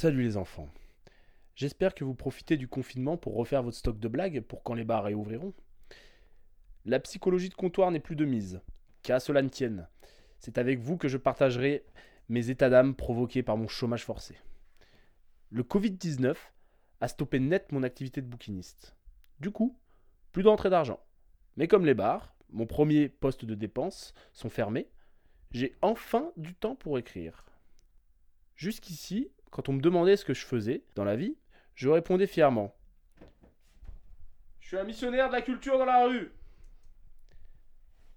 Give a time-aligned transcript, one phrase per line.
[0.00, 0.70] Salut les enfants.
[1.54, 4.82] J'espère que vous profitez du confinement pour refaire votre stock de blagues pour quand les
[4.82, 5.52] bars réouvriront.
[6.86, 8.62] La psychologie de comptoir n'est plus de mise.
[9.02, 9.88] Qu'à cela ne tienne.
[10.38, 11.84] C'est avec vous que je partagerai
[12.30, 14.38] mes états d'âme provoqués par mon chômage forcé.
[15.50, 16.34] Le Covid-19
[17.02, 18.96] a stoppé net mon activité de bouquiniste.
[19.38, 19.78] Du coup,
[20.32, 21.00] plus d'entrée d'argent.
[21.58, 24.88] Mais comme les bars, mon premier poste de dépense, sont fermés,
[25.50, 27.44] j'ai enfin du temps pour écrire.
[28.56, 31.36] Jusqu'ici, quand on me demandait ce que je faisais dans la vie,
[31.74, 32.74] je répondais fièrement.
[34.60, 36.32] Je suis un missionnaire de la culture dans la rue.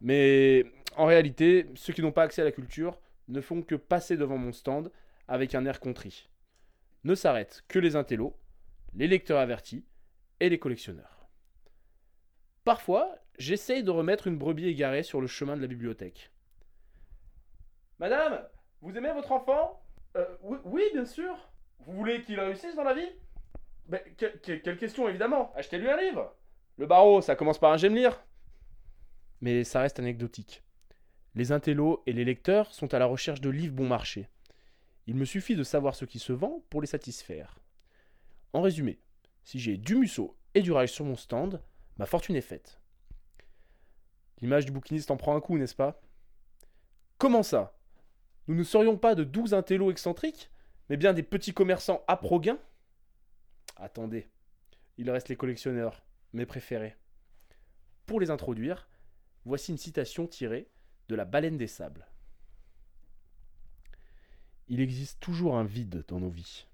[0.00, 0.64] Mais
[0.96, 2.98] en réalité, ceux qui n'ont pas accès à la culture
[3.28, 4.90] ne font que passer devant mon stand
[5.28, 6.28] avec un air contrit.
[7.04, 8.36] Ne s'arrêtent que les intellos,
[8.94, 9.84] les lecteurs avertis
[10.40, 11.26] et les collectionneurs.
[12.64, 16.30] Parfois, j'essaye de remettre une brebis égarée sur le chemin de la bibliothèque.
[17.98, 18.46] Madame,
[18.80, 19.83] vous aimez votre enfant?
[20.16, 20.24] Euh,
[20.64, 21.36] oui, bien sûr.
[21.86, 23.08] Vous voulez qu'il réussisse dans la vie?
[24.16, 25.52] Que- que- Quelle question, évidemment.
[25.54, 26.34] Achetez-lui un livre.
[26.76, 28.20] Le barreau, ça commence par un j'aime lire.
[29.40, 30.62] Mais ça reste anecdotique.
[31.34, 34.28] Les intellos et les lecteurs sont à la recherche de livres bon marché.
[35.06, 37.58] Il me suffit de savoir ce qui se vend pour les satisfaire.
[38.52, 39.00] En résumé,
[39.42, 41.60] si j'ai du musso et du rail sur mon stand,
[41.98, 42.80] ma fortune est faite.
[44.40, 46.00] L'image du bouquiniste en prend un coup, n'est-ce pas?
[47.18, 47.73] Comment ça?
[48.46, 50.50] Nous ne serions pas de douze intellos excentriques,
[50.88, 52.20] mais bien des petits commerçants à
[53.76, 54.28] Attendez,
[54.98, 56.96] il reste les collectionneurs, mes préférés.
[58.06, 58.88] Pour les introduire,
[59.44, 60.68] voici une citation tirée
[61.08, 62.06] de La baleine des sables.
[64.68, 66.66] Il existe toujours un vide dans nos vies,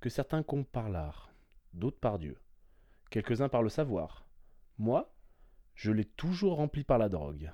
[0.00, 1.32] que certains comptent par l'art,
[1.74, 2.36] d'autres par Dieu,
[3.10, 4.26] quelques-uns par le savoir.
[4.78, 5.12] Moi,
[5.74, 7.52] je l'ai toujours rempli par la drogue.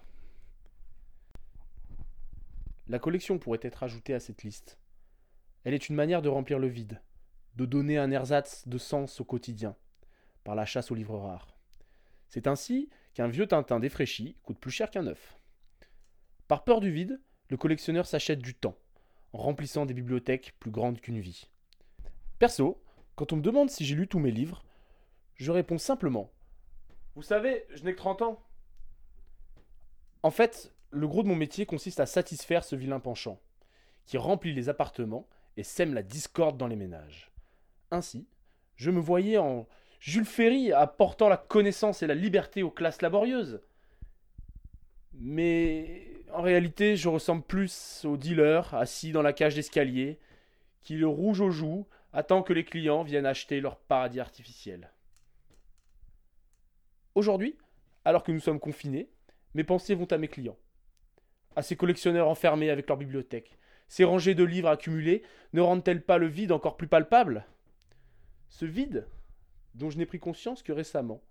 [2.89, 4.79] La collection pourrait être ajoutée à cette liste.
[5.65, 7.03] Elle est une manière de remplir le vide,
[7.57, 9.75] de donner un ersatz de sens au quotidien,
[10.45, 11.57] par la chasse aux livres rares.
[12.29, 15.37] C'est ainsi qu'un vieux Tintin défraîchi coûte plus cher qu'un neuf.
[16.47, 18.77] Par peur du vide, le collectionneur s'achète du temps,
[19.33, 21.49] en remplissant des bibliothèques plus grandes qu'une vie.
[22.39, 22.81] Perso,
[23.17, 24.65] quand on me demande si j'ai lu tous mes livres,
[25.35, 26.31] je réponds simplement
[27.17, 28.43] Vous savez, je n'ai que 30 ans.
[30.23, 33.39] En fait, le gros de mon métier consiste à satisfaire ce vilain penchant,
[34.07, 37.31] qui remplit les appartements et sème la discorde dans les ménages.
[37.91, 38.27] Ainsi,
[38.77, 39.69] je me voyais en
[40.01, 43.61] Jules Ferry apportant la connaissance et la liberté aux classes laborieuses.
[45.13, 50.19] Mais en réalité, je ressemble plus au dealer assis dans la cage d'escalier,
[50.83, 54.91] qui le rouge aux joues attend que les clients viennent acheter leur paradis artificiel.
[57.15, 57.57] Aujourd'hui,
[58.05, 59.11] alors que nous sommes confinés,
[59.55, 60.59] mes pensées vont à mes clients,
[61.57, 63.59] à ces collectionneurs enfermés avec leur bibliothèque.
[63.89, 65.23] Ces rangées de livres accumulés
[65.53, 67.47] ne rendent-elles pas le vide encore plus palpable?
[68.49, 69.09] Ce vide,
[69.75, 71.23] dont je n'ai pris conscience que récemment,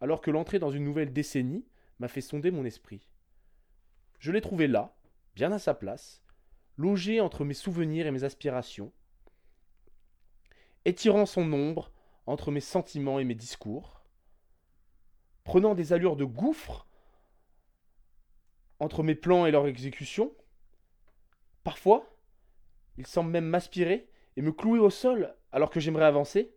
[0.00, 1.66] alors que l'entrée dans une nouvelle décennie
[1.98, 3.08] m'a fait sonder mon esprit.
[4.18, 4.94] Je l'ai trouvé là,
[5.34, 6.22] bien à sa place,
[6.76, 8.92] logé entre mes souvenirs et mes aspirations,
[10.84, 11.90] étirant son ombre
[12.26, 14.02] entre mes sentiments et mes discours,
[15.44, 16.86] prenant des allures de gouffre
[18.80, 20.34] entre mes plans et leur exécution.
[21.62, 22.14] Parfois,
[22.96, 26.54] il semble même m'aspirer et me clouer au sol alors que j'aimerais avancer.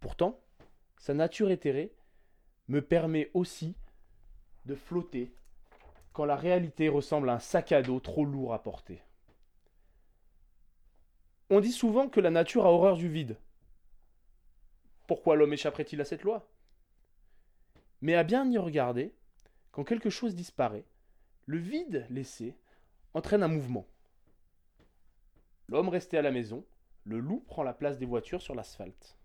[0.00, 0.40] Pourtant,
[0.98, 1.94] sa nature éthérée
[2.68, 3.76] me permet aussi
[4.64, 5.34] de flotter
[6.12, 9.02] quand la réalité ressemble à un sac à dos trop lourd à porter.
[11.50, 13.38] On dit souvent que la nature a horreur du vide.
[15.06, 16.50] Pourquoi l'homme échapperait-il à cette loi?
[18.00, 19.14] Mais à bien y regarder,
[19.76, 20.86] quand quelque chose disparaît,
[21.44, 22.56] le vide laissé
[23.12, 23.86] entraîne un mouvement.
[25.68, 26.64] L'homme resté à la maison,
[27.04, 29.18] le loup prend la place des voitures sur l'asphalte.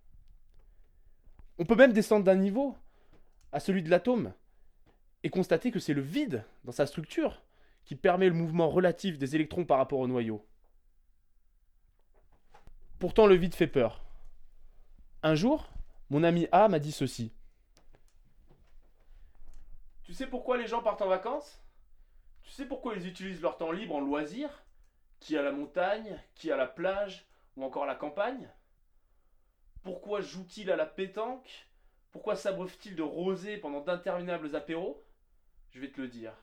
[1.57, 2.75] On peut même descendre d'un niveau
[3.53, 4.33] à celui de l'atome
[5.23, 7.41] et constater que c'est le vide dans sa structure
[7.85, 10.45] qui permet le mouvement relatif des électrons par rapport au noyau.
[12.99, 14.03] Pourtant le vide fait peur.
[15.23, 15.71] Un jour,
[16.09, 17.31] mon ami A m'a dit ceci.
[20.11, 21.63] Tu sais pourquoi les gens partent en vacances?
[22.43, 24.65] Tu sais pourquoi ils utilisent leur temps libre en loisir
[25.21, 27.25] Qui à la montagne, qui à la plage?
[27.55, 28.49] Ou encore la campagne?
[29.83, 31.69] Pourquoi jouent-ils à la pétanque?
[32.11, 35.01] Pourquoi s'abreuvent-ils de rosée pendant d'interminables apéros?
[35.69, 36.33] Je vais te le dire.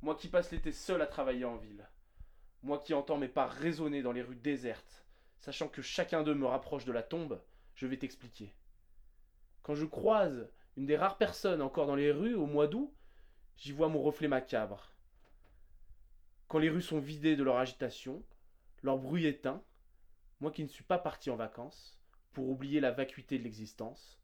[0.00, 1.86] Moi qui passe l'été seul à travailler en ville.
[2.62, 5.04] Moi qui entends mes pas résonner dans les rues désertes,
[5.40, 7.38] sachant que chacun d'eux me rapproche de la tombe,
[7.74, 8.54] je vais t'expliquer.
[9.62, 12.94] Quand je croise une des rares personnes encore dans les rues au mois d'août,
[13.56, 14.92] j'y vois mon reflet macabre.
[16.46, 18.22] Quand les rues sont vidées de leur agitation,
[18.84, 19.60] leur bruit éteint,
[20.40, 21.98] moi qui ne suis pas parti en vacances,
[22.32, 24.20] pour oublier la vacuité de l'existence,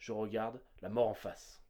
[0.00, 1.62] je regarde la mort en face.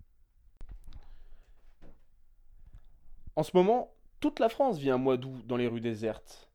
[3.36, 6.50] En ce moment, toute la France vit un mois d'août dans les rues désertes.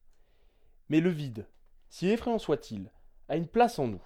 [0.89, 1.47] Mais le vide,
[1.89, 2.91] si effrayant soit-il,
[3.29, 4.03] a une place en nous.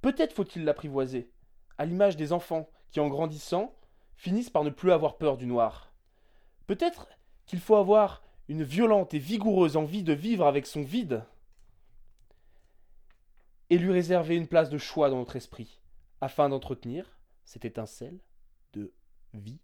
[0.00, 1.30] Peut-être faut-il l'apprivoiser,
[1.78, 3.74] à l'image des enfants qui, en grandissant,
[4.16, 5.92] finissent par ne plus avoir peur du noir.
[6.66, 7.08] Peut-être
[7.46, 11.24] qu'il faut avoir une violente et vigoureuse envie de vivre avec son vide
[13.70, 15.80] et lui réserver une place de choix dans notre esprit,
[16.20, 18.18] afin d'entretenir cette étincelle
[18.72, 18.92] de
[19.32, 19.60] vie